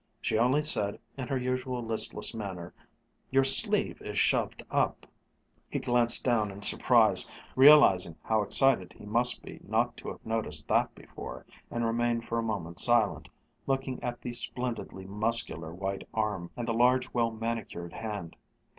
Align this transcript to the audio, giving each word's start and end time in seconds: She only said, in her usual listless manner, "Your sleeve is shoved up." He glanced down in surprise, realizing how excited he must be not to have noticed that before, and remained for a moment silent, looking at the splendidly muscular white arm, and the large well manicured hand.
She 0.19 0.35
only 0.35 0.63
said, 0.63 0.97
in 1.15 1.27
her 1.27 1.37
usual 1.37 1.83
listless 1.85 2.33
manner, 2.33 2.73
"Your 3.29 3.43
sleeve 3.43 4.01
is 4.01 4.17
shoved 4.17 4.63
up." 4.71 5.05
He 5.69 5.77
glanced 5.77 6.23
down 6.23 6.49
in 6.49 6.63
surprise, 6.63 7.29
realizing 7.55 8.15
how 8.23 8.41
excited 8.41 8.93
he 8.93 9.05
must 9.05 9.43
be 9.43 9.59
not 9.63 9.95
to 9.97 10.09
have 10.09 10.25
noticed 10.25 10.67
that 10.69 10.95
before, 10.95 11.45
and 11.69 11.85
remained 11.85 12.25
for 12.25 12.39
a 12.39 12.41
moment 12.41 12.79
silent, 12.79 13.29
looking 13.67 14.01
at 14.01 14.21
the 14.23 14.33
splendidly 14.33 15.05
muscular 15.05 15.71
white 15.71 16.07
arm, 16.15 16.49
and 16.57 16.67
the 16.67 16.73
large 16.73 17.13
well 17.13 17.29
manicured 17.29 17.93
hand. 17.93 18.35